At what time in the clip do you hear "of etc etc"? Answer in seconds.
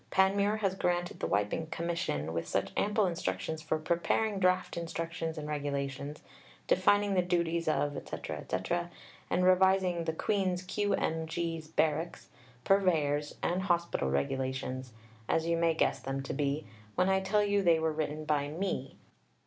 7.67-8.89